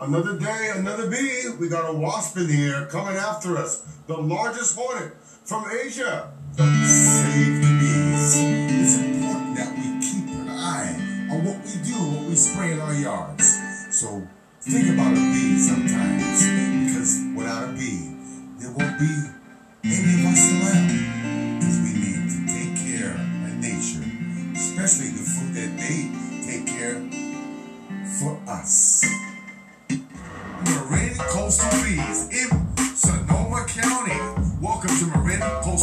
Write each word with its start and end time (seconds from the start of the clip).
Another 0.00 0.38
day, 0.38 0.72
another 0.74 1.10
bee. 1.10 1.50
We 1.60 1.68
got 1.68 1.90
a 1.90 1.92
wasp 1.92 2.38
in 2.38 2.50
air 2.50 2.86
coming 2.86 3.16
after 3.16 3.58
us. 3.58 3.82
The 4.06 4.16
largest 4.16 4.74
hornet 4.74 5.12
from 5.44 5.66
Asia. 5.70 6.32
Save 6.56 7.60
the 7.60 7.78
bees. 7.78 8.34
It's 8.34 8.96
important 8.96 9.56
that 9.56 9.76
we 9.76 10.00
keep 10.00 10.26
an 10.34 10.48
eye 10.48 11.28
on 11.30 11.44
what 11.44 11.58
we 11.66 11.72
do, 11.84 11.96
what 12.16 12.30
we 12.30 12.34
spray 12.34 12.72
in 12.72 12.80
our 12.80 12.94
yards. 12.94 13.58
So 13.90 14.26
think 14.62 14.88
about 14.88 15.12
a 15.12 15.20
bee 15.20 15.58
sometimes, 15.58 16.48
because 16.88 17.20
without 17.36 17.68
a 17.68 17.72
bee, 17.72 18.16
there 18.58 18.72
won't 18.72 18.98
be 18.98 19.29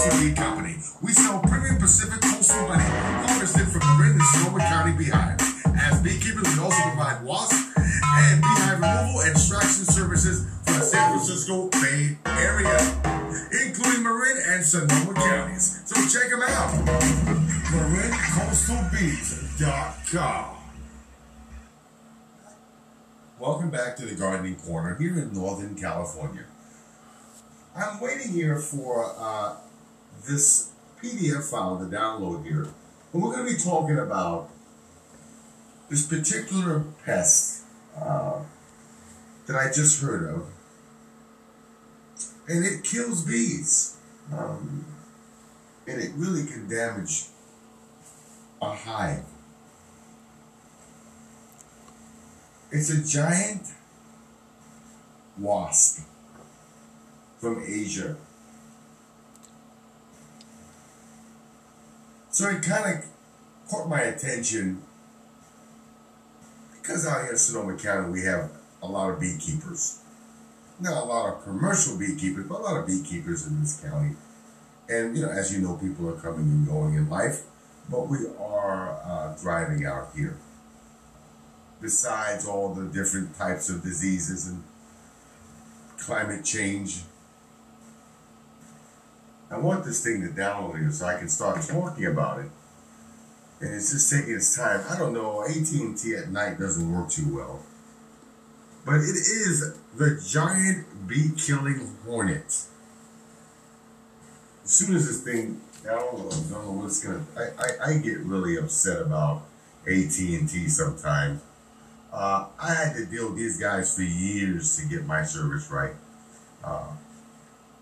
Company. 0.08 0.80
We 1.04 1.12
sell 1.12 1.42
premium 1.42 1.76
Pacific 1.80 2.22
Coastal 2.22 2.66
honey 2.68 2.82
harvested 3.28 3.68
from 3.68 3.82
Marin 4.00 4.14
and 4.14 4.24
Sonoma 4.24 4.60
County 4.60 4.94
beehives. 4.96 5.44
As 5.76 6.02
beekeepers, 6.02 6.48
we 6.56 6.64
also 6.64 6.82
provide 6.84 7.26
wasp 7.26 7.78
and 7.78 8.42
beehive 8.42 8.80
removal 8.80 9.20
and 9.20 9.32
extraction 9.32 9.84
services 9.84 10.48
for 10.64 10.80
the 10.80 10.82
San 10.82 11.12
Francisco 11.12 11.68
Bay 11.84 12.18
Area, 12.26 12.80
including 13.52 14.04
Marin 14.04 14.38
and 14.48 14.64
Sonoma 14.64 15.14
counties. 15.14 15.82
So 15.84 15.96
check 16.08 16.30
them 16.32 16.42
out. 16.42 16.72
MarinCoastalBees.com. 17.76 20.56
Welcome 23.40 23.70
back 23.70 23.98
to 23.98 24.06
the 24.06 24.16
Gardening 24.16 24.56
Corner 24.56 24.96
here 24.96 25.20
in 25.20 25.34
Northern 25.34 25.76
California. 25.76 26.46
I'm 27.76 28.00
waiting 28.00 28.32
here 28.32 28.58
for 28.58 29.14
uh, 29.20 29.58
this 30.26 30.72
PDF 31.02 31.50
file 31.50 31.78
to 31.78 31.86
download 31.86 32.46
here. 32.46 32.68
And 33.14 33.22
we're 33.22 33.34
going 33.34 33.48
to 33.48 33.54
be 33.54 33.60
talking 33.60 34.00
about 34.00 34.50
this 35.90 36.06
particular 36.06 36.84
pest 37.06 37.64
uh, 38.00 38.40
that 39.46 39.56
I 39.56 39.72
just 39.72 40.02
heard 40.02 40.30
of. 40.30 40.48
And 42.48 42.66
it 42.66 42.84
kills 42.84 43.26
bees. 43.26 43.98
Um, 44.32 44.86
and 45.88 46.02
it 46.02 46.12
really 46.16 46.46
can 46.46 46.68
damage 46.68 47.26
a 48.62 48.74
hive. 48.74 49.24
It's 52.72 52.90
a 52.90 53.04
giant 53.04 53.64
wasp 55.40 56.06
from 57.40 57.64
Asia. 57.66 58.18
So 62.38 62.48
it 62.50 62.62
kind 62.62 63.00
of 63.00 63.06
caught 63.68 63.90
my 63.90 64.02
attention 64.02 64.84
because 66.70 67.08
out 67.08 67.24
here 67.24 67.32
in 67.32 67.38
Sonoma 67.38 67.76
County 67.76 68.12
we 68.12 68.22
have 68.26 68.52
a 68.84 68.88
lot 68.88 69.10
of 69.10 69.20
beekeepers. 69.20 70.04
Not 70.80 71.02
a 71.02 71.06
lot 71.08 71.34
of 71.34 71.44
commercial 71.44 71.98
beekeepers, 71.98 72.46
but 72.48 72.60
a 72.60 72.62
lot 72.62 72.78
of 72.78 72.86
beekeepers 72.86 73.48
in 73.48 73.60
this 73.60 73.82
county. 73.82 74.18
And, 74.88 75.18
you 75.18 75.26
know, 75.26 75.32
as 75.32 75.52
you 75.52 75.64
know, 75.64 75.78
people 75.78 76.08
are 76.10 76.20
coming 76.20 76.42
and 76.42 76.68
going 76.68 76.94
in 76.94 77.10
life, 77.10 77.42
but 77.90 78.08
we 78.08 78.20
are 78.40 79.00
uh, 79.04 79.34
thriving 79.34 79.88
out 79.88 80.10
here 80.16 80.38
besides 81.82 82.48
all 82.48 82.72
the 82.72 82.86
different 82.86 83.36
types 83.36 83.68
of 83.68 83.82
diseases 83.82 84.48
and 84.48 84.64
climate 85.98 86.46
change. 86.46 87.02
I 89.50 89.58
want 89.58 89.86
this 89.86 90.04
thing 90.04 90.22
to 90.22 90.28
download 90.28 90.80
here 90.80 90.92
so 90.92 91.06
I 91.06 91.18
can 91.18 91.30
start 91.30 91.62
talking 91.62 92.06
about 92.06 92.40
it. 92.40 92.52
And 93.60 93.74
it's 93.74 93.92
just 93.92 94.12
taking 94.12 94.36
its 94.36 94.56
time. 94.56 94.84
I 94.90 94.98
don't 94.98 95.14
know, 95.14 95.44
AT&T 95.44 96.16
at 96.16 96.30
night 96.30 96.60
doesn't 96.60 96.92
work 96.92 97.10
too 97.10 97.36
well. 97.36 97.64
But 98.86 98.96
it 98.96 99.16
is 99.16 99.76
the 99.96 100.22
giant 100.26 101.08
bee-killing 101.08 101.96
hornet. 102.06 102.46
As 104.64 104.72
soon 104.72 104.96
as 104.96 105.08
this 105.08 105.22
thing 105.24 105.62
downloads, 105.84 106.52
I 106.52 106.54
don't 106.54 106.66
know 106.66 106.72
what's 106.72 107.04
gonna. 107.04 107.26
I, 107.36 107.42
I, 107.42 107.90
I 107.90 107.98
get 107.98 108.20
really 108.20 108.58
upset 108.58 109.02
about 109.02 109.44
AT&T 109.86 110.68
sometimes 110.68 111.42
uh, 112.12 112.48
I 112.60 112.74
had 112.74 112.96
to 112.96 113.06
deal 113.06 113.30
with 113.30 113.38
these 113.38 113.60
guys 113.60 113.96
for 113.96 114.02
years 114.02 114.78
to 114.78 114.86
get 114.88 115.06
my 115.06 115.24
service 115.24 115.70
right. 115.70 115.94
Uh, 116.64 116.88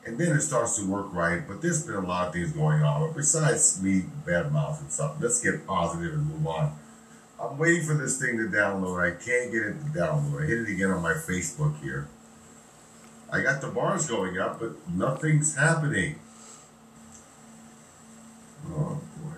and 0.06 0.18
then 0.18 0.36
it 0.36 0.42
starts 0.42 0.78
to 0.78 0.88
work 0.88 1.12
right, 1.14 1.48
but 1.48 1.62
there's 1.62 1.86
been 1.86 1.96
a 1.96 2.08
lot 2.08 2.28
of 2.28 2.34
things 2.34 2.52
going 2.52 2.84
on. 2.84 3.08
But 3.08 3.18
besides 3.18 3.82
me 3.82 4.04
bad 4.26 4.52
mouthing 4.52 4.90
something, 4.90 5.22
let's 5.22 5.42
get 5.42 5.66
positive 5.66 6.14
and 6.14 6.28
move 6.28 6.48
on. 6.48 6.78
I'm 7.42 7.58
waiting 7.58 7.84
for 7.84 7.96
this 7.96 8.20
thing 8.20 8.38
to 8.38 8.44
download. 8.44 9.02
I 9.02 9.12
can't 9.12 9.52
get 9.52 9.64
it 9.64 9.74
to 9.74 10.00
download. 10.00 10.44
I 10.44 10.46
hit 10.46 10.60
it 10.60 10.70
again 10.70 10.92
on 10.92 11.02
my 11.02 11.14
Facebook 11.14 11.82
here. 11.82 12.08
I 13.32 13.42
got 13.42 13.62
the 13.62 13.68
bars 13.68 14.08
going 14.08 14.38
up, 14.38 14.60
but 14.60 14.88
nothing's 14.90 15.56
happening. 15.56 16.20
Oh 18.68 19.02
boy. 19.18 19.38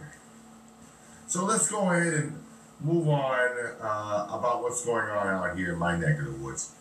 So 1.27 1.45
let's 1.45 1.71
go 1.71 1.89
ahead 1.89 2.13
and 2.13 2.43
move 2.81 3.07
on 3.07 3.49
uh, 3.81 4.27
about 4.29 4.61
what's 4.61 4.85
going 4.85 5.09
on 5.09 5.27
out 5.27 5.57
here 5.57 5.73
in 5.73 5.79
my 5.79 5.97
neck 5.97 6.19
of 6.19 6.25
the 6.25 6.31
woods. 6.33 6.75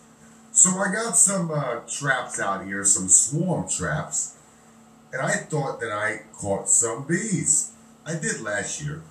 So 0.66 0.80
I 0.80 0.92
got 0.92 1.16
some 1.16 1.52
uh, 1.52 1.76
traps 1.88 2.40
out 2.40 2.66
here, 2.66 2.84
some 2.84 3.06
swarm 3.06 3.68
traps, 3.68 4.36
and 5.12 5.22
I 5.22 5.34
thought 5.34 5.78
that 5.78 5.92
I 5.92 6.22
caught 6.32 6.68
some 6.68 7.06
bees. 7.06 7.70
I 8.04 8.14
did 8.14 8.40
last 8.40 8.82
year, 8.82 9.02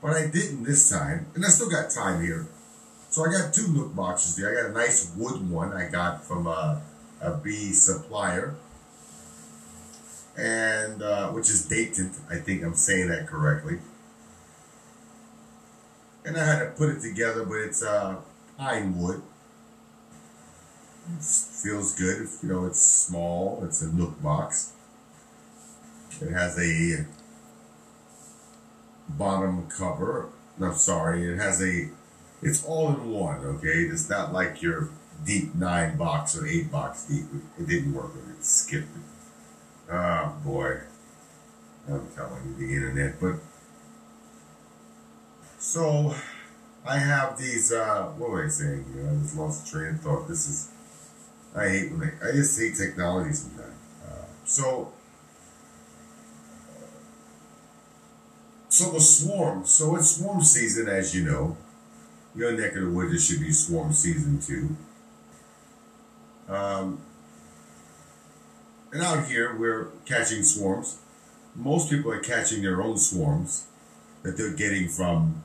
but 0.00 0.12
I 0.12 0.28
didn't 0.28 0.62
this 0.62 0.88
time, 0.88 1.26
and 1.34 1.44
I 1.44 1.48
still 1.48 1.68
got 1.68 1.90
time 1.90 2.22
here. 2.22 2.46
So 3.10 3.24
I 3.24 3.32
got 3.32 3.52
two 3.52 3.66
nuc 3.66 3.96
boxes 3.96 4.36
there. 4.36 4.52
I 4.52 4.62
got 4.62 4.70
a 4.70 4.74
nice 4.74 5.12
wood 5.16 5.50
one 5.50 5.72
I 5.72 5.88
got 5.90 6.24
from 6.24 6.46
a, 6.46 6.82
a 7.20 7.32
bee 7.32 7.72
supplier, 7.72 8.54
and 10.36 11.02
uh, 11.02 11.30
which 11.32 11.50
is 11.50 11.68
Dadant. 11.68 12.16
I 12.30 12.36
think 12.36 12.62
I'm 12.62 12.74
saying 12.74 13.08
that 13.08 13.26
correctly 13.26 13.80
and 16.24 16.36
I 16.36 16.44
had 16.44 16.58
to 16.60 16.66
put 16.66 16.90
it 16.90 17.00
together, 17.00 17.44
but 17.44 17.56
it's 17.56 17.82
uh, 17.82 18.16
pine 18.56 18.96
wood. 18.98 19.22
Feels 21.16 21.94
good. 21.94 22.28
You 22.42 22.48
know, 22.48 22.66
it's 22.66 22.80
small. 22.80 23.62
It's 23.64 23.82
a 23.82 23.86
nuc 23.86 24.22
box. 24.22 24.72
It 26.20 26.30
has 26.30 26.58
a 26.58 27.06
bottom 29.08 29.68
cover. 29.68 30.28
No, 30.58 30.72
sorry. 30.72 31.32
It 31.32 31.38
has 31.38 31.62
a. 31.62 31.88
It's 32.42 32.64
all 32.64 32.88
in 32.88 33.10
one. 33.10 33.44
Okay, 33.44 33.68
it's 33.68 34.08
not 34.08 34.32
like 34.32 34.62
your 34.62 34.90
deep 35.24 35.54
nine 35.54 35.96
box 35.96 36.36
or 36.36 36.46
eight 36.46 36.70
box 36.70 37.04
deep. 37.04 37.24
It 37.58 37.66
didn't 37.66 37.94
work. 37.94 38.10
It 38.36 38.44
skipped 38.44 38.96
it. 38.96 39.92
Oh 39.92 40.36
boy. 40.44 40.80
I'm 41.88 42.06
telling 42.14 42.54
you, 42.58 42.66
the 42.66 42.74
internet, 42.74 43.18
but 43.18 43.36
so 45.58 46.14
I 46.86 46.98
have 46.98 47.38
these, 47.38 47.72
uh, 47.72 48.12
what 48.16 48.30
was 48.30 48.60
I 48.60 48.64
saying? 48.64 48.84
I 49.08 49.22
just 49.22 49.36
lost 49.36 49.70
train 49.70 49.94
of 49.94 50.00
thought. 50.00 50.28
This 50.28 50.48
is, 50.48 50.70
I 51.54 51.68
hate 51.68 51.92
when 51.92 52.12
I, 52.22 52.28
I 52.28 52.32
just 52.32 52.58
hate 52.58 52.76
technology 52.76 53.32
sometimes. 53.32 53.74
Uh, 54.06 54.24
so, 54.44 54.92
so 58.68 58.90
the 58.92 59.00
swarm, 59.00 59.66
so 59.66 59.96
it's 59.96 60.16
swarm 60.16 60.42
season, 60.42 60.88
as 60.88 61.14
you 61.14 61.24
know. 61.24 61.56
Your 62.34 62.52
neck 62.52 62.76
of 62.76 62.82
the 62.82 62.90
woods, 62.90 63.14
it 63.14 63.20
should 63.20 63.40
be 63.40 63.52
swarm 63.52 63.92
season 63.92 64.40
too. 64.40 64.76
Um, 66.48 67.00
and 68.92 69.02
out 69.02 69.26
here, 69.26 69.56
we're 69.56 69.88
catching 70.06 70.42
swarms. 70.42 70.98
Most 71.54 71.90
people 71.90 72.10
are 72.12 72.20
catching 72.20 72.62
their 72.62 72.80
own 72.80 72.96
swarms 72.96 73.66
that 74.22 74.36
they're 74.36 74.54
getting 74.54 74.88
from 74.88 75.42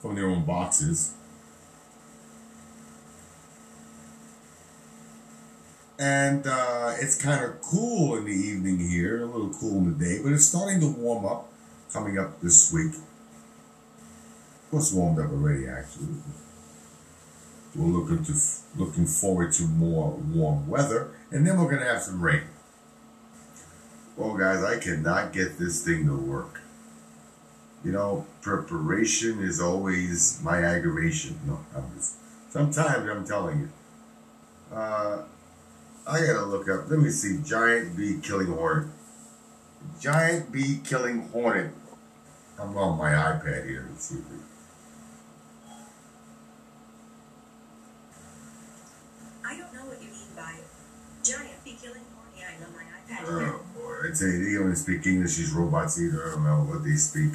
from 0.00 0.14
their 0.14 0.26
own 0.26 0.44
boxes. 0.44 1.14
And 5.98 6.46
uh, 6.46 6.94
it's 7.00 7.20
kind 7.20 7.44
of 7.44 7.60
cool 7.60 8.16
in 8.16 8.24
the 8.24 8.32
evening 8.32 8.78
here, 8.78 9.22
a 9.22 9.26
little 9.26 9.52
cool 9.52 9.78
in 9.78 9.98
the 9.98 10.04
day, 10.04 10.20
but 10.22 10.32
it's 10.32 10.44
starting 10.44 10.80
to 10.80 10.88
warm 10.88 11.26
up 11.26 11.50
coming 11.92 12.18
up 12.18 12.40
this 12.40 12.72
week. 12.72 12.94
Of 12.94 14.70
course, 14.70 14.92
warmed 14.92 15.18
up 15.18 15.30
already, 15.30 15.66
actually. 15.66 16.08
We're 17.74 17.86
looking 17.86 18.24
to 18.24 18.34
looking 18.76 19.06
forward 19.06 19.52
to 19.54 19.64
more 19.64 20.12
warm 20.12 20.68
weather, 20.68 21.10
and 21.30 21.46
then 21.46 21.58
we're 21.58 21.70
gonna 21.70 21.90
have 21.90 22.02
some 22.02 22.20
rain. 22.20 22.42
Well, 24.16 24.36
guys, 24.36 24.62
I 24.62 24.78
cannot 24.78 25.32
get 25.32 25.58
this 25.58 25.84
thing 25.84 26.06
to 26.06 26.16
work 26.16 26.60
you 27.84 27.92
know, 27.92 28.26
preparation 28.42 29.40
is 29.40 29.60
always 29.60 30.40
my 30.42 30.58
aggravation. 30.62 31.38
No, 31.46 31.64
I'm 31.76 31.84
just, 31.96 32.16
Sometimes 32.50 33.08
I'm 33.08 33.26
telling 33.26 33.60
you. 33.60 33.68
Uh, 34.74 35.22
I 36.08 36.20
gotta 36.20 36.46
look 36.46 36.68
up. 36.70 36.88
Let 36.88 37.00
me 37.00 37.10
see. 37.10 37.38
Giant 37.44 37.94
bee 37.94 38.18
killing 38.22 38.46
hornet. 38.46 38.88
Giant 40.00 40.50
bee 40.50 40.80
killing 40.82 41.28
hornet. 41.28 41.70
I'm 42.58 42.74
on 42.78 42.96
my 42.96 43.10
iPad 43.10 43.68
here. 43.68 43.86
Let's 43.90 44.06
see. 44.06 44.16
I 49.46 49.56
don't 49.58 49.74
know 49.74 49.84
what 49.84 50.00
you 50.02 50.08
mean 50.08 50.32
by 50.34 50.54
giant 51.22 51.62
bee 51.62 51.76
killing 51.80 52.02
hornet. 52.14 52.32
Yeah, 52.38 52.46
I 52.56 52.60
know 52.60 52.68
my 52.74 52.84
iPad. 52.84 53.24
Oh 53.26 53.60
boy! 53.74 54.08
I 54.08 54.14
tell 54.16 54.28
you, 54.28 54.44
they 54.44 54.54
don't 54.54 54.62
even 54.62 54.76
speak 54.76 55.06
English. 55.06 55.36
These 55.36 55.52
robots 55.52 56.00
either. 56.00 56.26
I 56.26 56.30
don't 56.30 56.44
know 56.44 56.56
what 56.72 56.84
they 56.84 56.96
speak. 56.96 57.32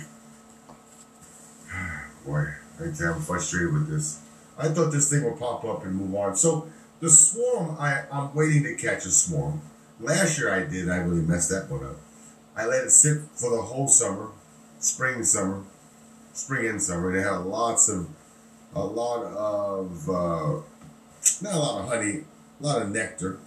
boy, 2.25 2.47
I 2.79 2.83
tell 2.85 3.07
you, 3.07 3.13
I'm 3.13 3.21
frustrated 3.21 3.71
with 3.71 3.87
this. 3.87 4.19
I 4.57 4.69
thought 4.69 4.91
this 4.91 5.11
thing 5.11 5.23
would 5.25 5.37
pop 5.37 5.63
up 5.63 5.85
and 5.85 5.95
move 5.95 6.15
on. 6.15 6.35
So 6.35 6.67
the 7.03 7.09
swarm, 7.09 7.75
I, 7.81 8.05
I'm 8.13 8.33
waiting 8.33 8.63
to 8.63 8.75
catch 8.75 9.05
a 9.05 9.11
swarm. 9.11 9.61
Last 9.99 10.39
year 10.39 10.53
I 10.53 10.63
did, 10.63 10.89
I 10.89 10.95
really 10.95 11.21
messed 11.21 11.49
that 11.49 11.69
one 11.69 11.83
up. 11.83 11.97
I 12.55 12.65
let 12.65 12.85
it 12.85 12.91
sit 12.91 13.23
for 13.35 13.49
the 13.53 13.61
whole 13.61 13.89
summer, 13.89 14.29
spring 14.79 15.15
and 15.15 15.27
summer, 15.27 15.63
spring 16.31 16.65
and 16.65 16.81
summer. 16.81 17.11
They 17.11 17.21
had 17.21 17.39
lots 17.39 17.89
of, 17.89 18.07
a 18.73 18.81
lot 18.81 19.25
of, 19.25 20.09
uh, 20.09 20.61
not 21.41 21.53
a 21.53 21.59
lot 21.59 21.81
of 21.81 21.89
honey, 21.89 22.21
a 22.61 22.63
lot 22.63 22.81
of 22.81 22.89
nectar. 22.89 23.37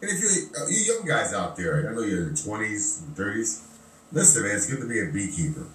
And 0.00 0.10
if 0.10 0.18
you're, 0.18 0.62
uh, 0.62 0.66
you 0.70 0.94
young 0.94 1.06
guys 1.06 1.34
out 1.34 1.58
there, 1.58 1.90
I 1.90 1.94
know 1.94 2.00
you're 2.00 2.22
in 2.22 2.34
the 2.34 2.40
20s 2.40 3.02
and 3.02 3.14
30s, 3.14 3.66
listen, 4.12 4.44
man, 4.44 4.56
it's 4.56 4.66
good 4.66 4.80
to 4.80 4.88
be 4.88 5.00
a 5.00 5.12
beekeeper. 5.12 5.66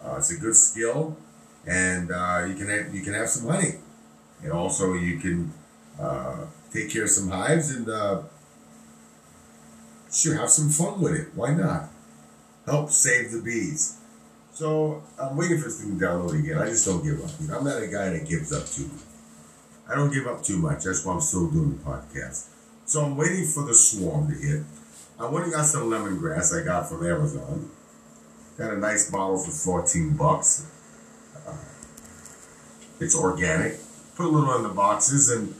Uh, 0.00 0.14
it's 0.18 0.30
a 0.30 0.38
good 0.38 0.54
skill, 0.54 1.16
and 1.66 2.10
uh, 2.10 2.44
you 2.48 2.54
can 2.54 2.68
have, 2.68 2.94
you 2.94 3.02
can 3.02 3.14
have 3.14 3.28
some 3.28 3.48
honey, 3.48 3.74
and 4.42 4.52
also 4.52 4.94
you 4.94 5.18
can 5.18 5.52
uh, 6.00 6.46
take 6.72 6.90
care 6.90 7.04
of 7.04 7.10
some 7.10 7.30
hives 7.30 7.70
and 7.70 7.88
uh, 7.88 8.22
have 10.32 10.50
some 10.50 10.68
fun 10.68 11.00
with 11.00 11.14
it. 11.14 11.28
Why 11.34 11.54
not? 11.54 11.88
Help 12.66 12.90
save 12.90 13.32
the 13.32 13.42
bees. 13.42 13.98
So 14.52 15.02
I'm 15.20 15.36
waiting 15.36 15.58
for 15.58 15.64
this 15.64 15.82
thing 15.82 15.98
to 15.98 16.04
download 16.04 16.38
again. 16.38 16.58
I 16.58 16.66
just 16.66 16.86
don't 16.86 17.02
give 17.02 17.22
up. 17.22 17.30
You 17.40 17.48
know, 17.48 17.58
I'm 17.58 17.64
not 17.64 17.82
a 17.82 17.88
guy 17.88 18.10
that 18.10 18.28
gives 18.28 18.52
up 18.52 18.66
too 18.66 18.86
much. 18.86 19.02
I 19.88 19.96
don't 19.96 20.12
give 20.12 20.26
up 20.26 20.42
too 20.42 20.58
much. 20.58 20.84
That's 20.84 21.04
why 21.04 21.14
I'm 21.14 21.20
still 21.20 21.50
doing 21.50 21.76
the 21.76 21.84
podcast. 21.84 22.48
So 22.86 23.04
I'm 23.04 23.16
waiting 23.16 23.44
for 23.46 23.64
the 23.64 23.74
swarm 23.74 24.28
to 24.28 24.34
hit. 24.34 24.62
I 25.18 25.28
went 25.28 25.46
and 25.46 25.54
got 25.54 25.66
some 25.66 25.90
lemongrass 25.90 26.58
I 26.58 26.64
got 26.64 26.88
from 26.88 27.06
Amazon. 27.06 27.68
Got 28.56 28.74
a 28.74 28.78
nice 28.78 29.10
bottle 29.10 29.38
for 29.38 29.50
14 29.50 30.16
bucks. 30.16 30.70
It's 33.00 33.16
organic. 33.16 33.78
Put 34.16 34.26
a 34.26 34.28
little 34.28 34.54
in 34.56 34.62
the 34.62 34.68
boxes, 34.68 35.30
and 35.30 35.54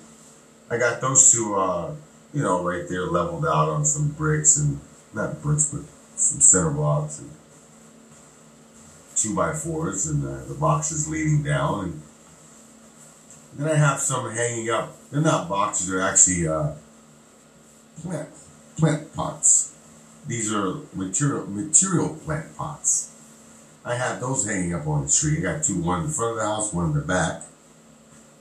I 0.70 0.78
got 0.78 1.00
those 1.00 1.32
two, 1.32 1.56
uh, 1.56 1.94
you 2.32 2.42
know, 2.42 2.62
right 2.62 2.88
there 2.88 3.06
leveled 3.06 3.44
out 3.44 3.68
on 3.68 3.84
some 3.84 4.08
bricks 4.10 4.56
and 4.56 4.80
not 5.12 5.42
bricks, 5.42 5.72
but 5.72 5.82
some 6.16 6.40
center 6.40 6.70
blocks 6.70 7.18
and 7.18 7.30
two 9.16 9.34
by 9.34 9.52
fours, 9.52 10.06
and 10.06 10.24
uh, 10.24 10.44
the 10.44 10.54
boxes 10.54 11.08
leading 11.08 11.42
down. 11.42 11.84
And 11.84 12.02
then 13.56 13.68
I 13.68 13.76
have 13.76 14.00
some 14.00 14.32
hanging 14.32 14.70
up. 14.70 14.96
They're 15.10 15.20
not 15.20 15.48
boxes; 15.48 15.88
they're 15.88 16.00
actually 16.00 16.48
uh, 16.48 16.72
plant 18.02 18.28
plant 18.76 19.14
pots. 19.14 19.74
These 20.26 20.52
are 20.52 20.76
material 20.94 21.46
material 21.46 22.16
plant 22.24 22.56
pots. 22.56 23.13
I 23.84 23.96
have 23.96 24.20
those 24.20 24.46
hanging 24.46 24.74
up 24.74 24.86
on 24.86 25.04
the 25.04 25.10
tree. 25.10 25.38
I 25.38 25.40
got 25.40 25.62
two, 25.62 25.82
one 25.82 26.00
in 26.00 26.06
the 26.06 26.12
front 26.12 26.32
of 26.32 26.38
the 26.38 26.44
house, 26.44 26.72
one 26.72 26.86
in 26.86 26.94
the 26.94 27.00
back. 27.00 27.42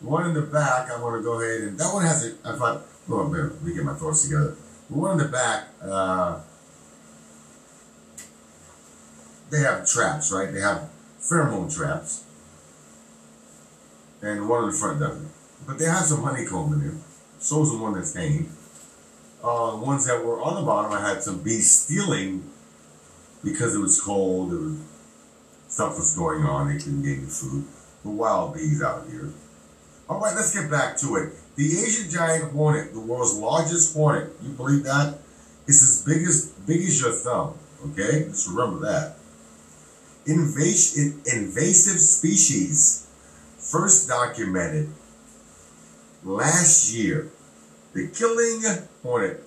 The 0.02 0.08
one 0.08 0.26
in 0.26 0.34
the 0.34 0.42
back, 0.42 0.90
I 0.90 1.02
want 1.02 1.20
to 1.20 1.24
go 1.24 1.42
ahead 1.42 1.62
and 1.62 1.78
that 1.78 1.94
one 1.94 2.06
has 2.06 2.26
a. 2.26 2.32
I 2.48 2.56
thought, 2.56 2.82
oh, 3.10 3.28
man, 3.28 3.50
let 3.50 3.62
me 3.62 3.74
get 3.74 3.84
my 3.84 3.94
thoughts 3.94 4.24
together. 4.24 4.56
The 4.90 4.96
one 4.96 5.12
in 5.12 5.26
the 5.26 5.32
back, 5.32 5.68
uh, 5.82 6.40
they 9.50 9.60
have 9.60 9.86
traps, 9.86 10.32
right? 10.32 10.52
They 10.52 10.62
have 10.62 10.90
pheromone 11.20 11.74
traps, 11.74 12.24
and 14.22 14.40
the 14.40 14.48
one 14.48 14.64
in 14.64 14.72
the 14.72 14.76
front 14.76 15.00
doesn't. 15.00 15.30
But 15.68 15.78
they 15.78 15.86
have 15.86 16.04
some 16.04 16.24
honeycomb 16.24 16.74
in 16.74 16.80
there. 16.82 16.98
So 17.40 17.62
is 17.64 17.72
the 17.72 17.78
one 17.78 17.94
that's 17.94 18.14
hanging. 18.14 18.50
Uh, 19.44 19.76
ones 19.76 20.06
that 20.08 20.24
were 20.24 20.42
on 20.42 20.56
the 20.56 20.62
bottom, 20.62 20.94
I 20.94 21.02
had 21.02 21.22
some 21.22 21.44
bees 21.44 21.70
stealing 21.70 22.50
because 23.44 23.76
it 23.76 23.80
was 23.80 24.00
cold. 24.00 24.54
It 24.54 24.58
was 24.58 24.80
stuff 25.74 25.98
was 25.98 26.16
going 26.16 26.44
on. 26.44 26.70
They 26.70 26.78
couldn't 26.78 27.02
get 27.02 27.18
any 27.18 27.26
food. 27.26 27.66
The 28.04 28.10
wild 28.10 28.54
bees 28.54 28.84
out 28.84 29.08
here. 29.10 29.30
All 30.08 30.20
right, 30.20 30.36
let's 30.36 30.54
get 30.54 30.70
back 30.70 30.98
to 30.98 31.16
it. 31.16 31.34
The 31.56 31.66
Asian 31.66 32.12
giant 32.12 32.52
hornet, 32.52 32.94
the 32.94 33.00
world's 33.00 33.36
largest 33.38 33.96
hornet. 33.96 34.32
You 34.44 34.50
believe 34.50 34.84
that? 34.84 35.18
It's 35.66 35.82
as 35.82 36.04
big 36.06 36.28
as 36.28 36.48
big 36.68 36.82
as 36.82 37.02
your 37.02 37.12
thumb. 37.12 37.58
Okay, 37.86 38.26
just 38.26 38.50
remember 38.50 38.86
that. 38.86 39.18
Invas- 40.28 40.96
invasive 41.34 42.00
species 42.00 43.08
first 43.58 44.08
documented 44.08 44.90
last 46.24 46.94
year. 46.94 47.32
The 47.94 48.08
killing 48.08 48.62
hornet, 49.02 49.44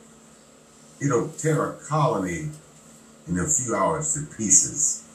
it'll 1.00 1.28
tear 1.28 1.70
a 1.70 1.78
colony 1.88 2.50
in 3.28 3.38
a 3.38 3.46
few 3.46 3.74
hours 3.74 4.14
to 4.14 4.34
pieces. 4.36 5.05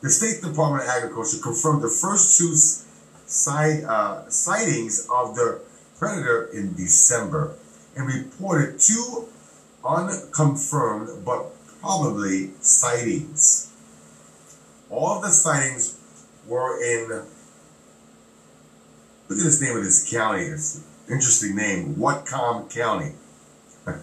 The 0.00 0.10
State 0.10 0.42
Department 0.42 0.84
of 0.84 0.90
Agriculture 0.90 1.38
confirmed 1.42 1.82
the 1.82 1.88
first 1.88 2.38
two 2.38 2.52
uh, 3.50 4.28
sightings 4.28 5.08
of 5.12 5.34
the 5.34 5.60
predator 5.98 6.44
in 6.52 6.74
December 6.74 7.56
and 7.96 8.06
reported 8.06 8.78
two 8.78 9.26
unconfirmed 9.84 11.24
but 11.24 11.46
probably 11.80 12.52
sightings. 12.60 13.72
All 14.88 15.16
of 15.16 15.22
the 15.22 15.30
sightings 15.30 15.98
were 16.46 16.80
in, 16.80 17.08
look 17.08 17.26
at 19.30 19.44
this 19.44 19.60
name 19.60 19.76
of 19.76 19.82
this 19.82 20.08
county. 20.08 20.44
It's 20.44 20.80
interesting 21.10 21.56
name, 21.56 21.96
Whatcom 21.96 22.72
County. 22.72 23.14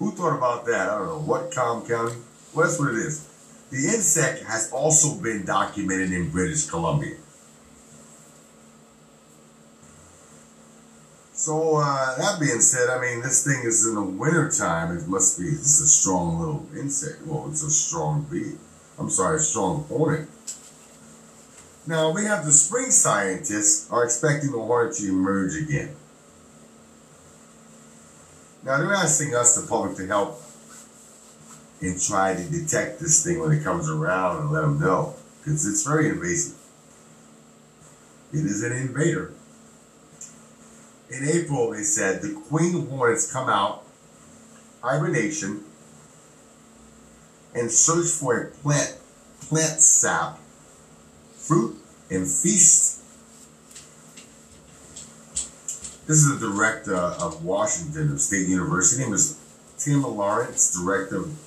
Who 0.00 0.10
thought 0.10 0.36
about 0.36 0.66
that? 0.66 0.90
I 0.90 0.98
don't 0.98 1.06
know. 1.06 1.32
Whatcom 1.32 1.88
County? 1.88 2.16
Well, 2.52 2.66
that's 2.66 2.78
what 2.80 2.90
it 2.90 2.96
is. 2.96 3.30
The 3.70 3.86
insect 3.88 4.44
has 4.44 4.70
also 4.72 5.20
been 5.20 5.44
documented 5.44 6.12
in 6.12 6.30
British 6.30 6.66
Columbia. 6.66 7.16
So, 11.32 11.76
uh, 11.76 12.16
that 12.16 12.38
being 12.38 12.60
said, 12.60 12.88
I 12.88 13.00
mean, 13.00 13.20
this 13.20 13.44
thing 13.44 13.64
is 13.64 13.86
in 13.86 13.96
the 13.96 14.02
wintertime. 14.02 14.96
It 14.96 15.08
must 15.08 15.38
be, 15.38 15.50
this 15.50 15.80
is 15.80 15.80
a 15.80 15.88
strong 15.88 16.38
little 16.38 16.66
insect. 16.78 17.26
Well, 17.26 17.48
it's 17.50 17.62
a 17.62 17.70
strong 17.70 18.26
bee. 18.30 18.52
I'm 18.98 19.10
sorry, 19.10 19.36
a 19.36 19.40
strong 19.40 19.84
hornet. 19.84 20.28
Now, 21.86 22.12
we 22.12 22.24
have 22.24 22.46
the 22.46 22.52
spring 22.52 22.90
scientists 22.90 23.90
are 23.90 24.04
expecting 24.04 24.52
the 24.52 24.60
hornet 24.60 24.94
to 24.96 25.08
emerge 25.08 25.56
again. 25.56 25.96
Now, 28.62 28.78
they're 28.78 28.94
asking 28.94 29.34
us, 29.34 29.60
the 29.60 29.66
public, 29.66 29.96
to 29.96 30.06
help 30.06 30.40
and 31.80 32.00
try 32.00 32.34
to 32.34 32.42
detect 32.44 33.00
this 33.00 33.24
thing 33.24 33.40
when 33.40 33.52
it 33.52 33.62
comes 33.62 33.88
around 33.88 34.40
and 34.40 34.50
let 34.50 34.62
them 34.62 34.80
know 34.80 35.14
because 35.38 35.66
it's 35.66 35.86
very 35.86 36.08
invasive. 36.08 36.56
It 38.32 38.46
is 38.46 38.62
an 38.62 38.72
invader. 38.72 39.32
In 41.10 41.28
April, 41.28 41.70
they 41.70 41.82
said 41.82 42.22
the 42.22 42.32
queen 42.48 42.88
hornets 42.88 43.30
come 43.30 43.48
out, 43.48 43.84
hibernation, 44.82 45.62
and 47.54 47.70
search 47.70 48.08
for 48.08 48.40
a 48.40 48.46
plant, 48.50 48.96
plant 49.42 49.80
sap, 49.80 50.38
fruit, 51.36 51.76
and 52.10 52.26
feast. 52.26 53.02
This 56.06 56.18
is 56.18 56.38
the 56.38 56.50
director 56.50 56.96
of 56.96 57.44
Washington 57.44 58.12
of 58.12 58.20
State 58.20 58.48
University. 58.48 59.02
His 59.02 59.06
name 59.06 59.14
is 59.14 59.38
Tim 59.78 60.02
Lawrence, 60.02 60.74
director 60.74 61.18
of 61.18 61.43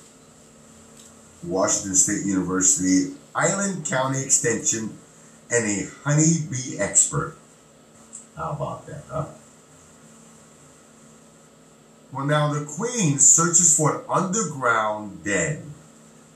Washington 1.44 1.94
State 1.94 2.26
University, 2.26 3.14
Island 3.34 3.86
County 3.86 4.22
Extension, 4.22 4.98
and 5.50 5.66
a 5.66 5.88
honeybee 6.04 6.78
expert. 6.78 7.36
How 8.36 8.52
about 8.52 8.86
that, 8.86 9.04
huh? 9.10 9.26
Well, 12.12 12.26
now 12.26 12.52
the 12.52 12.64
queen 12.64 13.18
searches 13.18 13.76
for 13.76 13.98
an 13.98 14.04
underground 14.08 15.24
den 15.24 15.74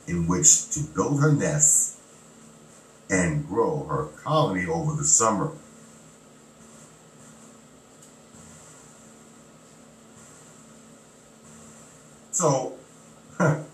in 0.07 0.27
which 0.27 0.69
to 0.71 0.81
build 0.81 1.21
her 1.21 1.33
nest 1.33 1.99
and 3.09 3.47
grow 3.47 3.85
her 3.85 4.07
colony 4.23 4.67
over 4.67 4.95
the 4.95 5.05
summer. 5.05 5.53
So, 12.31 12.75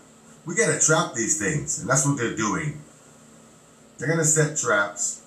we 0.49 0.55
got 0.55 0.73
to 0.73 0.83
trap 0.83 1.13
these 1.13 1.37
things, 1.37 1.79
and 1.79 1.87
that's 1.87 2.07
what 2.07 2.17
they're 2.17 2.35
doing. 2.35 2.81
They're 3.97 4.07
going 4.07 4.17
to 4.17 4.25
set 4.25 4.57
traps 4.57 5.21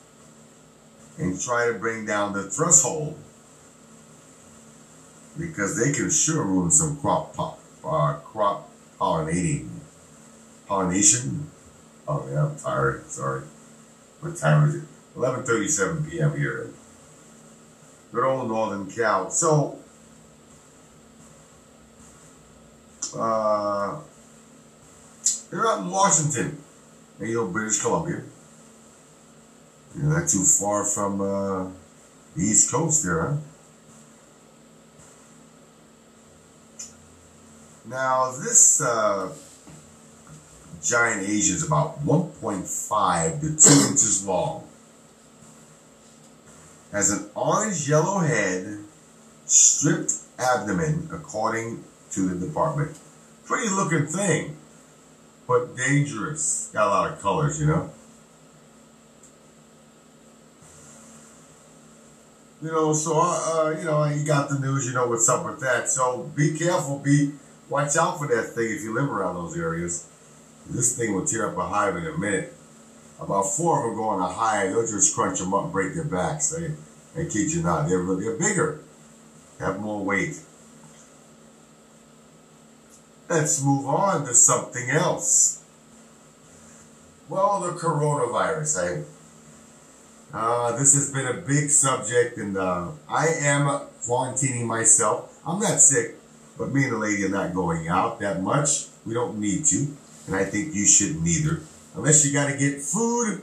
and 1.17 1.41
try 1.41 1.69
to 1.69 1.75
bring 1.75 2.05
down 2.05 2.33
the 2.33 2.43
threshold 2.43 3.17
because 5.39 5.79
they 5.79 5.93
can 5.93 6.11
sure 6.11 6.43
ruin 6.43 6.73
some 6.73 6.97
crop 6.97 7.35
po- 7.35 7.57
uh, 7.85 8.15
crop 8.15 8.69
pollinating 8.99 9.69
pollination. 10.67 11.49
Oh 12.09 12.27
yeah, 12.29 12.47
I'm 12.47 12.57
tired. 12.57 13.09
Sorry. 13.09 13.43
What 14.19 14.37
time 14.37 14.69
is 14.69 14.75
it? 14.75 14.83
11:37 15.17 16.11
p.m. 16.11 16.37
here. 16.37 16.71
Good 18.11 18.25
old 18.25 18.49
Northern 18.49 18.91
Cal. 18.91 19.31
So, 19.31 19.79
uh, 23.17 24.01
they're 25.53 25.67
out 25.67 25.81
in 25.81 25.91
Washington, 25.91 26.57
you 27.21 27.35
know, 27.35 27.47
British 27.47 27.81
Columbia. 27.81 28.23
You're 29.95 30.19
not 30.19 30.29
too 30.29 30.45
far 30.45 30.85
from 30.85 31.21
uh, 31.21 31.65
the 32.35 32.43
East 32.43 32.73
Coast 32.73 33.05
there, 33.05 33.23
huh? 33.23 33.37
Now, 37.85 38.31
this 38.31 38.81
uh, 38.81 39.35
giant 40.83 41.29
Asian 41.29 41.57
is 41.57 41.67
about 41.67 42.03
1.5 42.07 43.41
to 43.41 43.47
2 43.47 43.91
inches 43.91 44.27
long. 44.27 44.67
Has 46.93 47.11
an 47.11 47.29
orange 47.35 47.89
yellow 47.89 48.21
head, 48.21 48.79
stripped 49.45 50.15
abdomen, 50.39 51.11
according 51.13 51.85
to 52.13 52.29
the 52.29 52.47
department. 52.47 52.99
Pretty 53.45 53.69
looking 53.69 54.07
thing, 54.07 54.57
but 55.53 55.77
dangerous. 55.77 56.71
Got 56.73 56.87
a 56.87 56.91
lot 56.91 57.13
of 57.13 57.21
colors, 57.21 57.61
you 57.61 57.67
know. 57.67 57.91
You 62.63 62.73
know, 62.73 62.95
so 62.95 63.21
uh, 63.21 63.67
uh, 63.67 63.71
you 63.79 63.85
know, 63.85 64.05
you 64.05 64.25
got 64.25 64.49
the 64.49 64.59
news. 64.59 64.87
You 64.87 64.95
know 64.95 65.09
what's 65.09 65.29
up 65.29 65.45
with 65.45 65.61
that. 65.61 65.91
So 65.91 66.31
be 66.35 66.57
careful. 66.57 67.01
Be 67.01 67.33
watch 67.69 67.97
out 67.99 68.19
for 68.19 68.29
that 68.29 68.45
thing 68.55 68.71
if 68.71 68.83
you 68.83 68.95
live 68.95 69.11
around 69.11 69.35
those 69.35 69.59
areas. 69.59 70.09
This 70.71 70.97
thing 70.97 71.15
will 71.15 71.27
tear 71.27 71.51
up 71.51 71.59
a 71.59 71.69
hive 71.69 71.97
in 71.97 72.07
a 72.07 72.17
minute. 72.17 72.55
About 73.21 73.43
four 73.43 73.81
of 73.81 73.91
them 73.91 73.97
go 73.97 74.09
on 74.09 74.23
a 74.23 74.33
hive. 74.33 74.71
They'll 74.71 74.87
just 74.87 75.15
crunch 75.15 75.39
them 75.41 75.53
up 75.53 75.65
and 75.65 75.73
break 75.73 75.95
their 75.95 76.05
backs. 76.05 76.51
They, 76.51 76.73
they 77.15 77.29
kid 77.29 77.53
you 77.53 77.63
not. 77.63 77.89
They're 77.89 78.03
they're 78.17 78.39
bigger, 78.39 78.81
have 79.59 79.81
more 79.81 80.03
weight. 80.03 80.41
Let's 83.33 83.65
move 83.65 83.87
on 83.87 84.27
to 84.27 84.35
something 84.35 84.91
else. 84.91 85.65
Well, 87.31 87.61
the 87.61 87.73
coronavirus. 87.73 89.07
I 90.35 90.37
uh, 90.37 90.77
this 90.77 90.93
has 90.93 91.11
been 91.11 91.27
a 91.27 91.41
big 91.41 91.71
subject, 91.71 92.37
and 92.37 92.59
uh, 92.59 92.91
I 93.09 93.29
am 93.41 93.63
quarantining 94.05 94.67
myself. 94.67 95.41
I'm 95.47 95.61
not 95.61 95.81
sick, 95.81 96.17
but 96.59 96.73
me 96.73 96.85
and 96.85 96.93
the 96.93 96.99
lady 96.99 97.25
are 97.25 97.31
not 97.31 97.55
going 97.55 97.89
out 97.89 98.21
that 98.21 98.43
much. 98.43 98.89
We 99.07 99.15
don't 99.15 99.39
need 99.39 99.65
to, 99.65 99.97
and 100.27 100.37
I 100.37 100.45
think 100.45 100.75
you 100.75 100.85
shouldn't 100.85 101.27
either, 101.27 101.63
unless 101.95 102.27
you 102.27 102.35
got 102.35 102.51
to 102.51 102.59
get 102.59 102.83
food, 102.83 103.41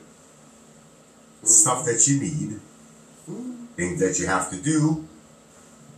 stuff 1.41 1.83
that 1.85 2.07
you 2.07 2.19
need, 2.19 2.59
things 3.75 3.99
that 4.01 4.19
you 4.19 4.27
have 4.27 4.51
to 4.51 4.57
do. 4.61 5.07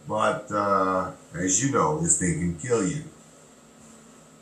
But 0.08 0.50
uh, 0.50 1.12
as 1.36 1.62
you 1.62 1.74
know, 1.74 2.00
this 2.00 2.18
thing 2.18 2.40
can 2.40 2.58
kill 2.58 2.88
you. 2.88 3.04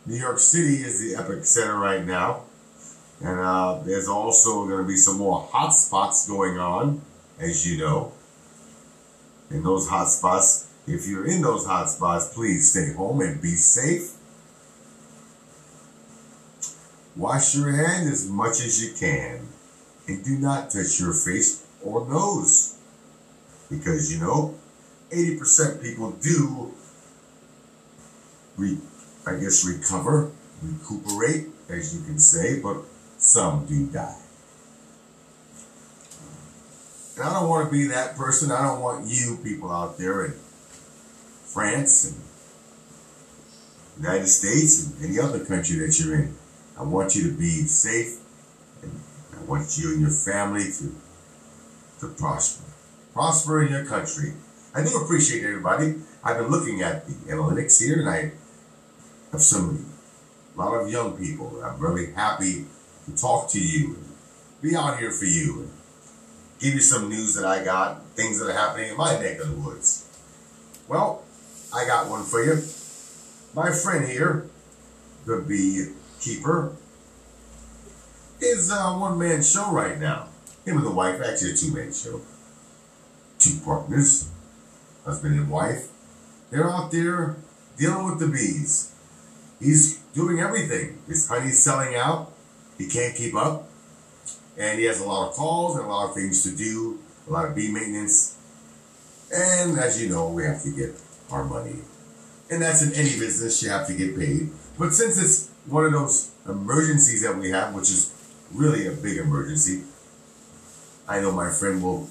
New 0.10 0.16
York 0.16 0.40
City 0.40 0.78
is 0.78 1.00
the 1.00 1.16
epic 1.16 1.46
center 1.46 1.78
right 1.78 2.04
now. 2.04 2.42
And 3.22 3.40
uh, 3.40 3.80
there's 3.86 4.08
also 4.08 4.66
going 4.66 4.82
to 4.82 4.88
be 4.88 4.96
some 4.96 5.20
more 5.20 5.48
hot 5.52 5.70
spots 5.70 6.28
going 6.28 6.58
on, 6.58 7.04
as 7.38 7.70
you 7.70 7.78
know. 7.78 8.14
In 9.52 9.62
those 9.62 9.88
hot 9.88 10.06
spots, 10.06 10.68
if 10.88 11.08
you're 11.08 11.28
in 11.28 11.44
those 11.44 11.68
hot 11.68 11.92
spots, 11.92 12.34
please 12.34 12.72
stay 12.72 12.92
home 12.92 13.22
and 13.22 13.40
be 13.40 13.50
safe. 13.50 14.16
Wash 17.16 17.56
your 17.56 17.72
hands 17.72 18.10
as 18.10 18.28
much 18.28 18.62
as 18.62 18.84
you 18.84 18.96
can. 18.98 19.48
And 20.08 20.26
do 20.26 20.40
not 20.40 20.72
touch 20.72 21.00
your 21.00 21.14
face 21.14 21.64
or 21.84 22.08
nose. 22.08 22.80
Because, 23.70 24.12
you 24.12 24.20
know, 24.20 24.56
80% 25.12 25.84
people 25.84 26.12
do, 26.14 26.74
I 29.30 29.40
guess, 29.40 29.66
recover, 29.66 30.32
recuperate, 30.62 31.48
as 31.70 31.96
you 31.96 32.04
can 32.04 32.18
say, 32.18 32.60
but 32.60 32.78
some 33.18 33.66
do 33.66 33.86
die. 33.88 34.18
And 37.16 37.28
I 37.28 37.34
don't 37.34 37.50
want 37.50 37.70
to 37.70 37.72
be 37.72 37.84
that 37.88 38.16
person. 38.16 38.52
I 38.52 38.64
don't 38.64 38.82
want 38.82 39.06
you 39.08 39.38
people 39.44 39.72
out 39.72 39.98
there 39.98 40.26
in 40.26 40.34
France 41.46 42.06
and 42.06 44.04
United 44.04 44.28
States 44.28 44.86
and 44.86 45.06
any 45.06 45.20
other 45.20 45.44
country 45.44 45.78
that 45.80 46.00
you're 46.00 46.16
in. 46.16 46.36
I 46.78 46.84
want 46.84 47.16
you 47.16 47.24
to 47.24 47.38
be 47.38 47.66
safe 47.66 48.20
and 48.82 48.92
I 49.38 49.44
want 49.44 49.78
you 49.78 49.92
and 49.92 50.02
your 50.02 50.12
family 50.12 50.64
to 50.64 50.96
to 52.00 52.08
prosper. 52.08 52.64
Prosper 53.14 53.64
in 53.64 53.72
your 53.74 53.86
country. 53.86 54.32
I 54.74 54.84
do 54.86 54.96
appreciate 54.96 55.44
everybody. 55.44 55.96
I've 56.24 56.38
been 56.38 56.48
looking 56.48 56.82
at 56.82 57.06
the 57.06 57.14
analytics 57.34 57.84
here 57.84 58.00
and 58.00 58.10
I 58.10 58.32
have 59.32 59.42
some 59.42 59.86
a 60.56 60.60
lot 60.60 60.74
of 60.74 60.90
young 60.90 61.18
people. 61.18 61.62
I'm 61.64 61.80
really 61.80 62.12
happy 62.14 62.66
to 63.06 63.16
talk 63.16 63.50
to 63.52 63.60
you 63.60 63.96
and 63.96 64.06
be 64.62 64.76
out 64.76 65.00
here 65.00 65.12
for 65.12 65.26
you 65.26 65.62
and 65.62 65.72
give 66.60 66.74
you 66.74 66.82
some 66.82 67.10
news 67.10 67.36
that 67.36 67.46
I 67.46 67.64
got, 67.64 68.04
things 68.16 68.40
that 68.40 68.50
are 68.50 68.54
happening 68.54 68.92
in 68.92 68.98
my 68.98 69.14
neck 69.20 69.40
of 69.40 69.50
the 69.50 69.56
woods. 69.56 70.06
Well, 70.88 71.24
I 71.74 71.86
got 71.86 72.10
one 72.10 72.24
for 72.24 72.44
you. 72.44 72.62
My 73.54 73.72
friend 73.72 74.08
here, 74.08 74.48
the 75.26 75.38
beekeeper, 75.38 76.76
is 78.42 78.72
uh, 78.72 78.76
a 78.76 79.00
one 79.00 79.18
man 79.18 79.42
show 79.44 79.72
right 79.72 80.00
now. 80.00 80.28
Him 80.66 80.78
and 80.78 80.86
the 80.86 80.92
wife, 80.92 81.22
actually 81.22 81.52
a 81.52 81.56
two 81.56 81.74
man 81.74 81.94
show. 81.94 82.22
Two 83.38 83.60
partners, 83.64 84.30
husband 85.06 85.40
and 85.40 85.50
wife. 85.50 85.88
They're 86.52 86.70
out 86.70 86.92
there 86.92 87.38
dealing 87.78 88.06
with 88.06 88.20
the 88.20 88.28
bees. 88.28 88.94
He's 89.60 89.98
doing 90.14 90.40
everything. 90.40 91.00
His 91.08 91.28
honey's 91.28 91.62
selling 91.62 91.96
out. 91.96 92.32
He 92.78 92.88
can't 92.88 93.16
keep 93.16 93.36
up. 93.36 93.68
And 94.58 94.80
he 94.80 94.86
has 94.86 95.02
a 95.02 95.06
lot 95.06 95.30
of 95.30 95.36
calls 95.36 95.78
and 95.78 95.86
a 95.86 95.90
lot 95.90 96.10
of 96.10 96.16
things 96.16 96.44
to 96.44 96.56
do, 96.56 97.00
a 97.28 97.32
lot 97.32 97.46
of 97.46 97.56
bee 97.56 97.72
maintenance. 97.72 98.38
And 99.34 99.78
as 99.78 100.02
you 100.02 100.10
know, 100.10 100.30
we 100.30 100.44
have 100.44 100.62
to 100.64 100.72
get 100.72 100.96
our 101.32 101.44
money. 101.44 101.76
And 102.50 102.62
that's 102.62 102.82
in 102.82 102.94
any 102.94 103.20
business, 103.20 103.62
you 103.62 103.70
have 103.70 103.88
to 103.88 103.94
get 103.94 104.18
paid. 104.18 104.50
But 104.78 104.94
since 104.94 105.22
it's 105.22 105.52
one 105.68 105.86
of 105.86 105.92
those 105.92 106.32
emergencies 106.48 107.22
that 107.24 107.38
we 107.38 107.52
have, 107.52 107.76
which 107.76 107.90
is 107.90 108.14
really 108.52 108.88
a 108.88 108.92
big 108.92 109.18
emergency, 109.18 109.84
I 111.08 111.22
know 111.22 111.32
my 111.32 111.50
friend 111.50 111.82
will 111.82 112.08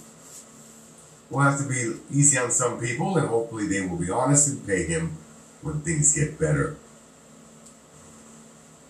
will 1.30 1.40
have 1.40 1.58
to 1.60 1.68
be 1.68 1.92
easy 2.10 2.38
on 2.38 2.50
some 2.50 2.80
people 2.80 3.18
and 3.18 3.28
hopefully 3.28 3.66
they 3.66 3.86
will 3.86 3.98
be 3.98 4.10
honest 4.10 4.48
and 4.48 4.66
pay 4.66 4.84
him 4.84 5.16
when 5.60 5.80
things 5.82 6.16
get 6.16 6.38
better. 6.38 6.76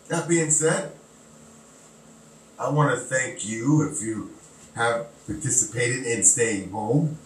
That 0.09 0.27
being 0.27 0.50
said, 0.50 0.93
I 2.59 2.71
want 2.71 2.91
to 2.91 2.97
thank 2.97 3.47
you 3.47 3.88
if 3.91 4.03
you 4.03 4.31
have 4.75 5.07
participated 5.27 6.07
in 6.07 6.25
staying 6.25 6.71
home. 6.71 7.19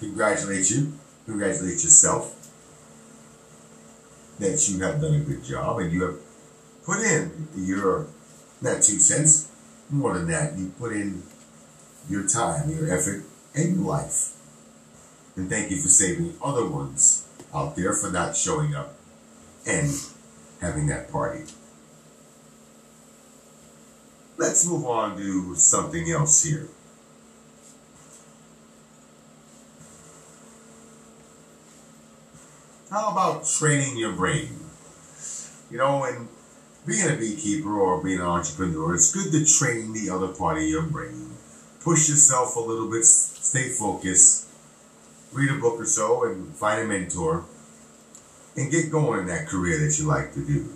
Congratulate 0.00 0.70
you. 0.70 0.94
Congratulate 1.26 1.84
yourself 1.84 2.40
that 4.38 4.68
you 4.68 4.80
have 4.80 5.00
done 5.00 5.14
a 5.14 5.20
good 5.20 5.44
job 5.44 5.78
and 5.78 5.92
you 5.92 6.02
have 6.02 6.16
put 6.84 7.00
in 7.00 7.48
your, 7.56 8.06
not 8.60 8.82
two 8.82 8.98
cents, 8.98 9.50
more 9.90 10.14
than 10.14 10.26
that. 10.28 10.56
You 10.58 10.72
put 10.78 10.92
in 10.92 11.22
your 12.08 12.26
time, 12.26 12.70
your 12.70 12.90
effort, 12.90 13.22
and 13.54 13.76
your 13.76 13.86
life. 13.86 14.34
And 15.36 15.48
thank 15.48 15.70
you 15.70 15.80
for 15.80 15.88
saving 15.88 16.34
other 16.42 16.66
ones 16.66 17.26
out 17.54 17.76
there 17.76 17.92
for 17.92 18.10
not 18.10 18.36
showing 18.36 18.74
up 18.74 18.94
and 19.66 19.90
having 20.64 20.86
that 20.86 21.12
party. 21.12 21.44
Let's 24.38 24.66
move 24.66 24.86
on 24.86 25.16
to 25.18 25.54
something 25.56 26.10
else 26.10 26.42
here. 26.42 26.68
How 32.90 33.10
about 33.10 33.46
training 33.46 33.98
your 33.98 34.12
brain? 34.12 34.48
You 35.70 35.78
know, 35.78 36.04
and 36.04 36.28
being 36.86 37.10
a 37.10 37.16
beekeeper 37.16 37.78
or 37.78 38.02
being 38.02 38.20
an 38.20 38.26
entrepreneur, 38.26 38.94
it's 38.94 39.12
good 39.12 39.32
to 39.32 39.44
train 39.44 39.92
the 39.92 40.10
other 40.10 40.28
part 40.28 40.58
of 40.58 40.64
your 40.64 40.82
brain. 40.82 41.32
Push 41.82 42.08
yourself 42.08 42.56
a 42.56 42.60
little 42.60 42.90
bit, 42.90 43.04
stay 43.04 43.68
focused, 43.68 44.48
read 45.32 45.50
a 45.50 45.54
book 45.54 45.80
or 45.80 45.84
so, 45.84 46.24
and 46.24 46.54
find 46.56 46.82
a 46.82 46.84
mentor, 46.86 47.44
and 48.56 48.70
get 48.70 48.90
going 48.90 49.20
in 49.20 49.26
that 49.26 49.46
career 49.46 49.78
that 49.78 49.98
you 49.98 50.06
like 50.06 50.32
to 50.34 50.44
do. 50.44 50.70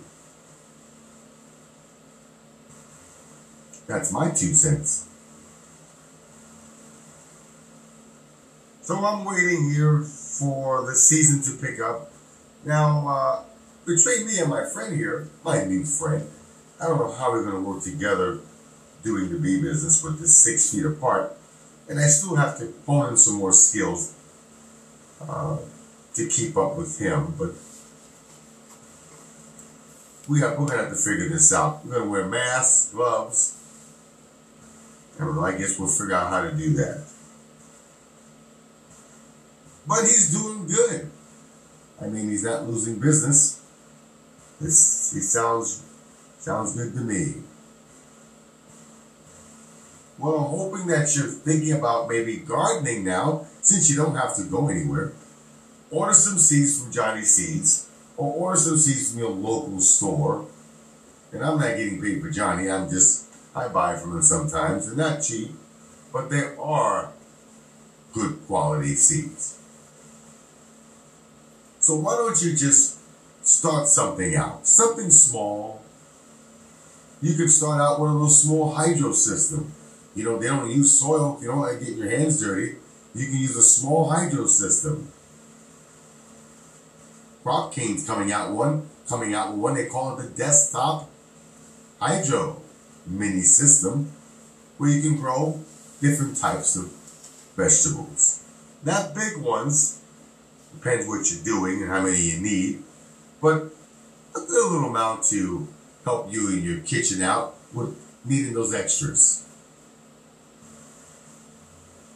That's 3.87 4.11
my 4.11 4.29
two 4.29 4.53
cents. 4.53 5.07
So 8.81 8.95
I'm 8.95 9.23
waiting 9.23 9.71
here 9.71 10.01
for 10.01 10.85
the 10.85 10.95
season 10.95 11.41
to 11.43 11.61
pick 11.61 11.79
up. 11.79 12.11
Now, 12.65 13.07
uh, 13.07 13.43
between 13.85 14.27
me 14.27 14.39
and 14.39 14.49
my 14.49 14.65
friend 14.65 14.95
here, 14.95 15.27
my 15.43 15.63
new 15.63 15.85
friend, 15.85 16.27
I 16.81 16.87
don't 16.87 16.99
know 16.99 17.11
how 17.11 17.31
we're 17.31 17.43
going 17.43 17.63
to 17.63 17.69
work 17.69 17.83
together 17.83 18.39
doing 19.03 19.31
the 19.31 19.39
bee 19.39 19.61
business 19.61 20.03
with 20.03 20.19
this 20.19 20.37
six 20.37 20.73
feet 20.73 20.85
apart. 20.85 21.35
And 21.87 21.99
I 21.99 22.07
still 22.07 22.35
have 22.35 22.57
to 22.59 22.73
hone 22.85 23.09
in 23.09 23.17
some 23.17 23.35
more 23.35 23.53
skills 23.53 24.15
uh, 25.21 25.57
to 26.13 26.27
keep 26.27 26.57
up 26.57 26.75
with 26.75 26.99
him. 26.99 27.33
But 27.37 27.53
we 30.29 30.39
have, 30.41 30.51
we're 30.51 30.67
going 30.67 30.77
to 30.77 30.85
have 30.85 30.89
to 30.89 30.95
figure 30.95 31.27
this 31.27 31.51
out. 31.51 31.83
We're 31.83 31.93
going 31.93 32.03
to 32.03 32.09
wear 32.09 32.25
masks, 32.27 32.91
gloves. 32.93 33.55
And 35.17 35.39
I 35.43 35.57
guess 35.57 35.79
we'll 35.79 35.89
figure 35.89 36.13
out 36.13 36.29
how 36.29 36.43
to 36.43 36.55
do 36.55 36.73
that. 36.75 37.03
But 39.87 40.01
he's 40.01 40.31
doing 40.31 40.67
good. 40.67 41.09
I 41.99 42.07
mean, 42.07 42.29
he's 42.29 42.43
not 42.43 42.67
losing 42.67 42.99
business. 42.99 43.61
This 44.61 45.11
he 45.13 45.19
sounds 45.19 45.83
sounds 46.37 46.75
good 46.75 46.93
to 46.93 46.99
me. 47.01 47.33
Well, 50.17 50.35
I'm 50.35 50.49
hoping 50.49 50.87
that 50.87 51.15
you're 51.15 51.27
thinking 51.27 51.73
about 51.73 52.07
maybe 52.07 52.37
gardening 52.37 53.03
now, 53.03 53.47
since 53.61 53.89
you 53.89 53.97
don't 53.97 54.15
have 54.15 54.35
to 54.35 54.43
go 54.43 54.67
anywhere. 54.67 55.13
Order 55.91 56.13
some 56.13 56.37
seeds 56.37 56.81
from 56.81 56.91
Johnny 56.91 57.23
Seeds, 57.23 57.89
or 58.19 58.33
order 58.33 58.59
some 58.59 58.77
seeds 58.77 59.11
from 59.11 59.19
your 59.19 59.31
local 59.31 59.79
store. 59.79 60.45
And 61.31 61.41
I'm 61.43 61.57
not 61.57 61.77
getting 61.77 62.01
paid 62.01 62.21
for 62.21 62.29
Johnny. 62.29 62.69
I'm 62.69 62.89
just 62.89 63.27
I 63.55 63.69
buy 63.69 63.95
from 63.95 64.11
them 64.11 64.21
sometimes. 64.21 64.87
They're 64.87 64.95
not 64.95 65.21
cheap, 65.21 65.51
but 66.11 66.29
they 66.29 66.53
are 66.59 67.13
good 68.13 68.39
quality 68.45 68.95
seeds. 68.95 69.57
So 71.79 71.95
why 71.95 72.17
don't 72.17 72.41
you 72.41 72.51
just 72.55 72.99
start 73.45 73.87
something 73.87 74.35
out? 74.35 74.67
Something 74.67 75.09
small. 75.11 75.81
You 77.21 77.35
could 77.35 77.49
start 77.49 77.79
out 77.79 78.01
with 78.01 78.09
a 78.09 78.13
little 78.13 78.29
small 78.29 78.73
hydro 78.73 79.13
system. 79.13 79.71
You 80.13 80.25
know, 80.25 80.37
they 80.37 80.47
don't 80.47 80.69
use 80.69 80.99
soil. 80.99 81.37
You 81.41 81.47
don't 81.47 81.61
like 81.61 81.79
getting 81.79 81.99
your 81.99 82.09
hands 82.09 82.41
dirty, 82.41 82.75
you 83.15 83.25
can 83.27 83.37
use 83.37 83.55
a 83.55 83.63
small 83.63 84.09
hydro 84.09 84.45
system. 84.47 85.09
Crop 87.49 87.73
Cane's 87.73 88.05
coming 88.05 88.31
out 88.31 88.51
one, 88.51 88.87
coming 89.07 89.33
out 89.33 89.55
one. 89.55 89.73
They 89.73 89.87
call 89.87 90.15
it 90.15 90.21
the 90.21 90.29
desktop 90.37 91.09
hydro 91.99 92.61
mini 93.07 93.41
system, 93.41 94.11
where 94.77 94.91
you 94.91 95.01
can 95.01 95.19
grow 95.19 95.59
different 95.99 96.37
types 96.37 96.75
of 96.75 96.91
vegetables. 97.57 98.45
Not 98.85 99.15
big 99.15 99.37
ones, 99.37 99.99
Depends 100.75 101.07
what 101.07 101.25
you're 101.31 101.43
doing 101.43 101.81
and 101.81 101.89
how 101.89 102.03
many 102.03 102.19
you 102.19 102.39
need. 102.39 102.83
But 103.41 103.63
a 104.35 104.39
good 104.41 104.71
little 104.71 104.91
amount 104.91 105.23
to 105.31 105.67
help 106.05 106.31
you 106.31 106.49
in 106.49 106.63
your 106.63 106.81
kitchen 106.81 107.23
out 107.23 107.55
with 107.73 107.97
needing 108.23 108.53
those 108.53 108.75
extras. 108.75 109.43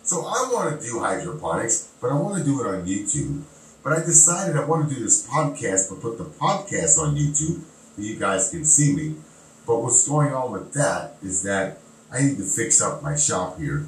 So 0.04 0.20
I 0.20 0.48
want 0.54 0.80
to 0.80 0.88
do 0.88 1.00
hydroponics, 1.00 1.92
but 2.00 2.12
I 2.12 2.14
want 2.14 2.38
to 2.38 2.44
do 2.44 2.62
it 2.62 2.68
on 2.68 2.86
YouTube. 2.86 3.46
But 3.84 3.94
I 3.94 4.00
decided 4.00 4.56
I 4.56 4.64
want 4.64 4.88
to 4.88 4.96
do 4.96 5.04
this 5.04 5.28
podcast, 5.28 5.90
but 5.90 6.02
put 6.02 6.18
the 6.18 6.26
podcast 6.26 6.98
on 6.98 7.16
YouTube 7.16 7.62
so 7.96 8.02
you 8.02 8.18
guys 8.18 8.50
can 8.50 8.64
see 8.64 8.96
me. 8.96 9.16
But 9.68 9.82
what's 9.82 10.08
going 10.08 10.34
on 10.34 10.52
with 10.52 10.74
that 10.74 11.18
is 11.22 11.44
that 11.44 11.80
I 12.12 12.22
need 12.22 12.38
to 12.38 12.44
fix 12.44 12.82
up 12.82 13.04
my 13.04 13.16
shop 13.16 13.60
here, 13.60 13.86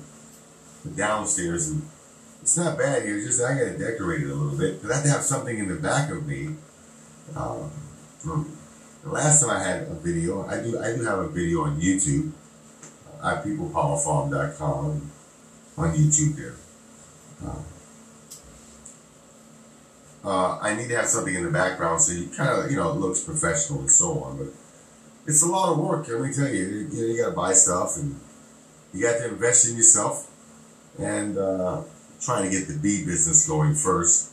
the 0.84 0.92
downstairs, 0.92 1.70
and 1.70 1.88
it's 2.42 2.58
not 2.58 2.78
bad 2.78 3.04
here. 3.04 3.20
Just 3.20 3.42
I 3.42 3.54
got 3.54 3.72
to 3.72 3.78
decorate 3.78 4.22
it 4.22 4.30
a 4.30 4.34
little 4.34 4.58
bit 4.58 4.82
because 4.82 4.92
I 4.92 4.96
have 4.96 5.04
to 5.04 5.10
have 5.12 5.22
something 5.24 5.58
in 5.58 5.68
the 5.68 5.76
back 5.76 6.12
of 6.12 6.28
me. 6.28 6.56
Um, 7.36 7.72
the 8.24 9.10
last 9.10 9.42
time 9.42 9.52
I 9.52 9.64
had 9.64 9.84
a 9.84 9.94
video, 9.96 10.46
I 10.46 10.62
do 10.62 10.80
I 10.80 10.96
do 10.96 11.04
have 11.04 11.20
a 11.20 11.30
video 11.30 11.62
on 11.62 11.80
YouTube, 11.80 12.32
uh, 13.22 13.42
ipeoplepowerfarm.com 13.42 15.12
on 15.78 15.96
YouTube 15.96 16.36
there. 16.36 16.56
Uh, 17.46 17.60
uh, 20.26 20.60
I 20.62 20.76
need 20.76 20.90
to 20.90 20.96
have 20.96 21.08
something 21.08 21.34
in 21.34 21.44
the 21.44 21.52
background 21.52 22.02
so 22.02 22.14
you 22.14 22.28
kind 22.28 22.50
of 22.50 22.72
you 22.72 22.78
know 22.78 22.92
it 22.92 22.96
looks 22.96 23.24
professional 23.24 23.80
and 23.80 23.92
so 23.92 24.20
on, 24.24 24.38
but 24.38 24.48
it's 25.28 25.44
a 25.44 25.48
lot 25.48 25.72
of 25.72 25.80
work. 25.80 26.08
Let 26.08 26.22
me 26.22 26.34
tell 26.34 26.48
you, 26.48 26.64
you, 26.64 26.88
you, 26.92 27.06
you 27.08 27.22
got 27.22 27.30
to 27.30 27.36
buy 27.36 27.54
stuff 27.54 27.98
and 27.98 28.20
you 28.94 29.02
got 29.02 29.18
to 29.20 29.28
invest 29.30 29.70
in 29.70 29.78
yourself 29.78 30.32
and. 31.00 31.38
Uh, 31.38 31.84
trying 32.22 32.44
to 32.44 32.50
get 32.50 32.68
the 32.68 32.78
bee 32.78 33.06
business 33.06 33.48
going 33.48 33.76
first. 33.76 34.32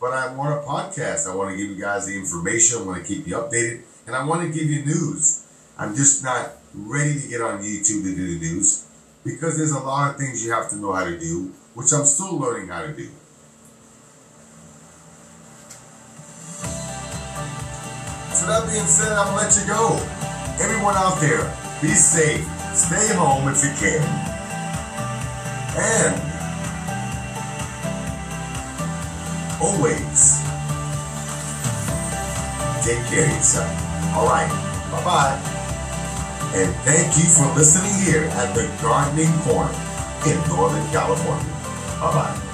But 0.00 0.12
I 0.12 0.32
want 0.34 0.52
a 0.52 0.66
podcast. 0.66 1.30
I 1.30 1.34
want 1.34 1.50
to 1.50 1.56
give 1.56 1.70
you 1.70 1.80
guys 1.80 2.06
the 2.06 2.16
information. 2.16 2.78
I 2.78 2.82
want 2.82 3.04
to 3.04 3.14
keep 3.14 3.26
you 3.26 3.36
updated. 3.36 3.82
And 4.06 4.14
I 4.14 4.24
want 4.24 4.42
to 4.42 4.58
give 4.58 4.70
you 4.70 4.84
news. 4.84 5.46
I'm 5.78 5.94
just 5.94 6.22
not 6.22 6.52
ready 6.74 7.20
to 7.20 7.28
get 7.28 7.40
on 7.40 7.62
YouTube 7.62 8.04
to 8.04 8.14
do 8.14 8.38
the 8.38 8.40
news 8.40 8.86
because 9.24 9.56
there's 9.56 9.72
a 9.72 9.80
lot 9.80 10.10
of 10.10 10.16
things 10.16 10.44
you 10.44 10.52
have 10.52 10.70
to 10.70 10.76
know 10.76 10.92
how 10.92 11.04
to 11.04 11.18
do, 11.18 11.52
which 11.74 11.92
I'm 11.92 12.04
still 12.04 12.36
learning 12.38 12.68
how 12.68 12.82
to 12.82 12.92
do. 12.92 13.10
That 18.46 18.68
being 18.70 18.86
said, 18.86 19.10
I'm 19.10 19.34
gonna 19.34 19.42
let 19.42 19.58
you 19.58 19.66
go. 19.66 19.98
Everyone 20.62 20.94
out 20.94 21.20
there, 21.20 21.52
be 21.82 21.88
safe. 21.88 22.46
Stay 22.74 23.12
home 23.14 23.48
if 23.48 23.58
you 23.64 23.74
can. 23.74 24.06
And 25.74 26.14
always 29.60 30.38
take 32.86 33.02
care 33.10 33.26
of 33.26 33.34
yourself. 33.34 34.14
All 34.14 34.28
right. 34.28 34.48
Bye 34.92 35.04
bye. 35.04 35.56
And 36.54 36.72
thank 36.86 37.18
you 37.18 37.24
for 37.24 37.52
listening 37.58 37.92
here 38.04 38.30
at 38.30 38.54
the 38.54 38.70
Gardening 38.80 39.36
Corner 39.40 39.74
in 40.24 40.38
Northern 40.48 40.86
California. 40.92 41.52
Bye 41.98 42.12
bye. 42.14 42.45